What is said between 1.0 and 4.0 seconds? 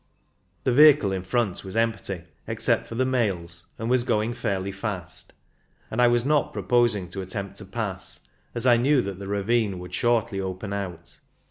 in front was empty, except for the mails, and